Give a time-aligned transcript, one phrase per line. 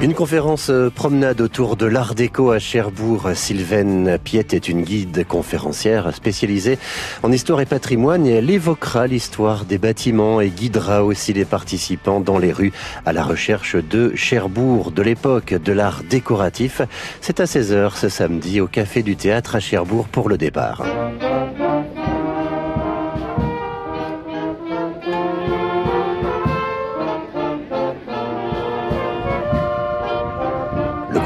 [0.00, 3.30] Une conférence euh, promenade autour de l'art déco à Cherbourg.
[3.34, 6.78] Sylvaine Piette est une guide conférencière spécialisée
[7.24, 12.38] en histoire et patrimoine elle évoquera l'histoire des bâtiments et guidera aussi les participants dans
[12.38, 12.72] les rues
[13.06, 16.80] à la recherche de Cherbourg, de l'époque de l'art décoratif.
[17.20, 20.84] C'est à 16h ce samedi au Café du Théâtre à Cherbourg pour le départ.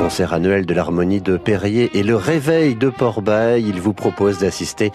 [0.02, 3.64] Concert annuel de l'harmonie de Perrier et le réveil de Port-Bail.
[3.64, 4.90] Il vous propose d'assister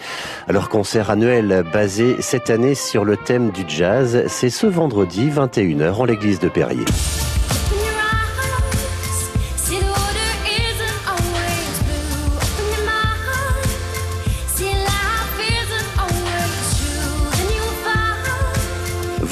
[0.50, 4.26] à leur concert annuel basé cette année sur le thème du jazz.
[4.28, 6.84] C'est ce vendredi 21h en l'église de Perrier.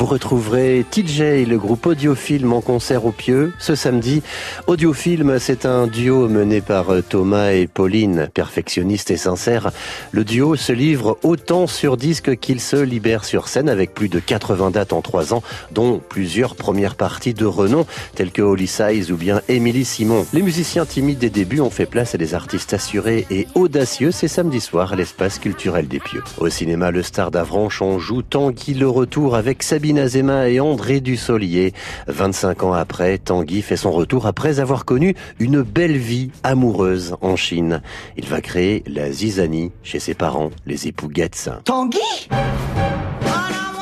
[0.05, 4.21] Vous retrouverez TJ, le groupe Audiofilm en concert au Pieux ce samedi.
[4.67, 9.71] Audiofilm, c'est un duo mené par Thomas et Pauline, perfectionnistes et sincères.
[10.11, 14.19] Le duo se livre autant sur disque qu'il se libère sur scène avec plus de
[14.19, 19.11] 80 dates en trois ans, dont plusieurs premières parties de renom, telles que Holly Size
[19.11, 20.27] ou bien Émilie Simon.
[20.33, 24.11] Les musiciens timides des débuts ont fait place à des artistes assurés et audacieux.
[24.11, 26.23] C'est samedi soir à l'espace culturel des Pieux.
[26.37, 30.59] Au cinéma, le star d'Avranches en joue Tanguy le retour avec Sabine Sabine Azema et
[30.59, 31.73] André Dussolier.
[32.07, 37.37] 25 ans après, Tanguy fait son retour après avoir connu une belle vie amoureuse en
[37.37, 37.81] Chine.
[38.17, 41.49] Il va créer la zizanie chez ses parents, les époux Getz.
[41.63, 41.99] Tanguy?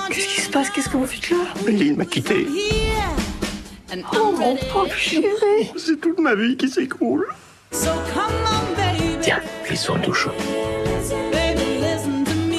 [0.09, 0.70] Qu'est-ce qui se passe?
[0.70, 1.38] Qu'est-ce que vous faites là?
[1.66, 2.45] Méline m'a quitté.
[4.14, 5.23] Oh mon pauvre chéri
[5.75, 7.25] C'est toute ma vie qui s'écroule.
[9.22, 10.27] Tiens, glissons le douche.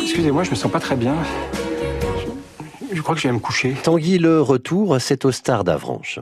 [0.02, 1.14] Excusez-moi, je me sens pas très bien.
[2.94, 3.74] Je crois que je vais me coucher.
[3.82, 6.20] Tanguy le retour, c'est au Star d'Avranches.